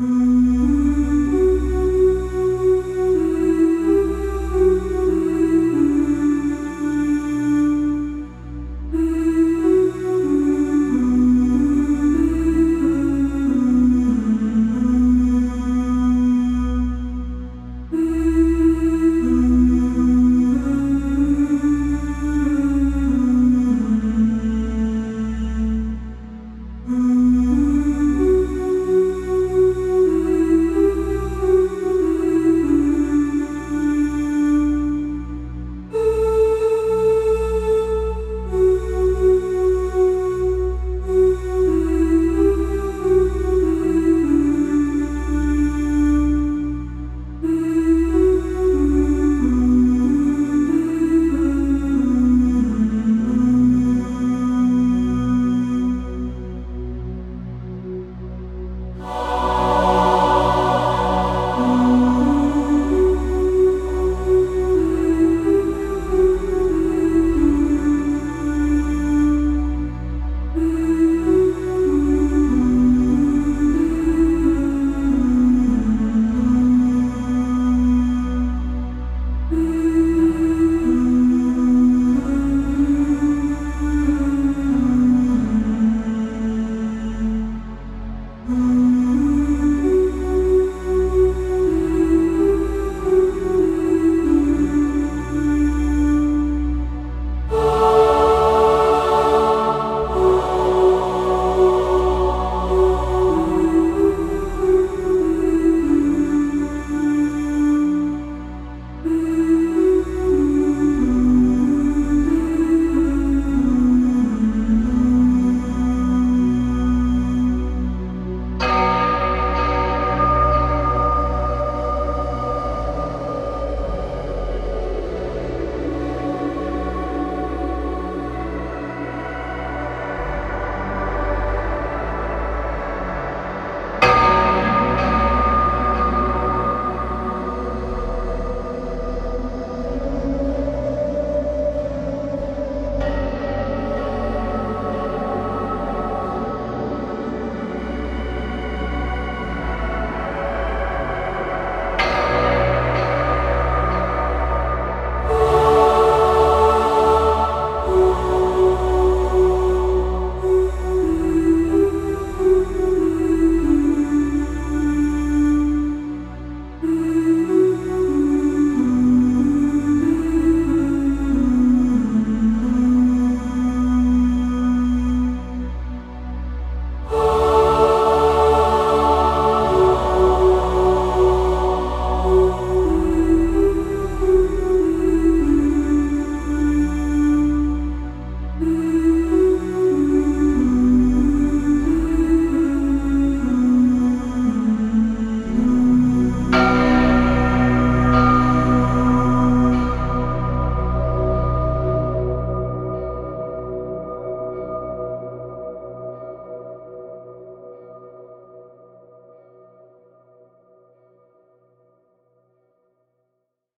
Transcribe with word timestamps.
Mm-hmm. 0.00 0.51